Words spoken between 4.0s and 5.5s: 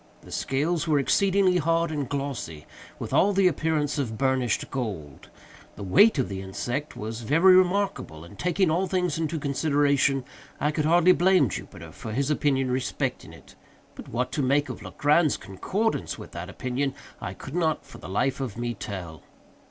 burnished gold.